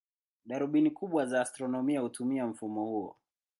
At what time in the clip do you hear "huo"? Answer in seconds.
2.85-3.15